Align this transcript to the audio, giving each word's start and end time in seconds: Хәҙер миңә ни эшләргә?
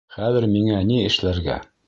Хәҙер 0.13 0.47
миңә 0.55 0.79
ни 0.93 0.99
эшләргә? 1.11 1.61